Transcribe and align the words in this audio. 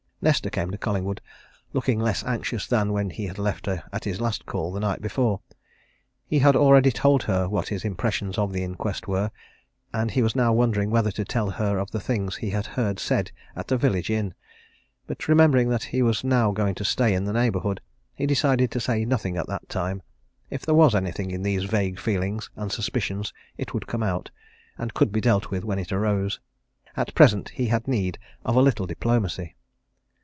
Nesta 0.23 0.51
came 0.51 0.69
to 0.69 0.77
Collingwood 0.77 1.19
looking 1.73 1.99
less 1.99 2.23
anxious 2.23 2.67
than 2.67 2.93
when 2.93 3.09
he 3.09 3.25
had 3.25 3.39
left 3.39 3.65
her 3.65 3.81
at 3.91 4.03
his 4.03 4.21
last 4.21 4.45
call 4.45 4.71
the 4.71 4.79
night 4.79 5.01
before. 5.01 5.41
He 6.27 6.37
had 6.37 6.55
already 6.55 6.91
told 6.91 7.23
her 7.23 7.49
what 7.49 7.69
his 7.69 7.83
impressions 7.83 8.37
of 8.37 8.53
the 8.53 8.63
inquest 8.63 9.07
were, 9.07 9.31
and 9.91 10.11
he 10.11 10.21
was 10.21 10.35
now 10.35 10.53
wondering 10.53 10.91
whether 10.91 11.09
to 11.09 11.25
tell 11.25 11.49
her 11.49 11.79
of 11.79 11.89
the 11.89 11.99
things 11.99 12.35
he 12.35 12.51
had 12.51 12.67
heard 12.67 12.99
said 12.99 13.31
at 13.55 13.67
the 13.67 13.77
village 13.77 14.11
inn. 14.11 14.35
But 15.07 15.27
remembering 15.27 15.69
that 15.69 15.85
he 15.85 16.03
was 16.03 16.23
now 16.23 16.51
going 16.51 16.75
to 16.75 16.85
stay 16.85 17.15
in 17.15 17.25
the 17.25 17.33
neighbourhood, 17.33 17.81
he 18.13 18.27
decided 18.27 18.69
to 18.69 18.79
say 18.79 19.03
nothing 19.05 19.37
at 19.37 19.47
that 19.47 19.69
time 19.69 20.03
if 20.51 20.63
there 20.63 20.75
was 20.75 20.93
anything 20.93 21.31
in 21.31 21.41
these 21.41 21.63
vague 21.63 21.97
feelings 21.97 22.51
and 22.55 22.71
suspicions 22.71 23.33
it 23.57 23.73
would 23.73 23.87
come 23.87 24.03
out, 24.03 24.29
and 24.77 24.93
could 24.93 25.11
be 25.11 25.19
dealt 25.19 25.49
with 25.49 25.63
when 25.65 25.79
it 25.79 25.91
arose. 25.91 26.39
At 26.95 27.15
present 27.15 27.49
he 27.55 27.69
had 27.69 27.87
need 27.87 28.19
of 28.45 28.55
a 28.55 28.61
little 28.61 28.85
diplomacy. 28.85 29.55